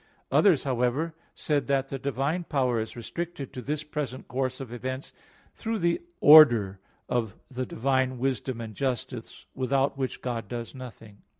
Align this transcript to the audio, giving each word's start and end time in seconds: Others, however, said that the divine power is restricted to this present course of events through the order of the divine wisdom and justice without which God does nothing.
Others, 0.31 0.63
however, 0.63 1.13
said 1.35 1.67
that 1.67 1.89
the 1.89 1.99
divine 1.99 2.43
power 2.45 2.79
is 2.79 2.95
restricted 2.95 3.53
to 3.53 3.61
this 3.61 3.83
present 3.83 4.27
course 4.27 4.59
of 4.59 4.73
events 4.73 5.13
through 5.53 5.77
the 5.77 6.01
order 6.19 6.79
of 7.07 7.35
the 7.51 7.67
divine 7.67 8.17
wisdom 8.17 8.59
and 8.61 8.73
justice 8.73 9.45
without 9.53 9.99
which 9.99 10.23
God 10.23 10.47
does 10.47 10.73
nothing. 10.73 11.19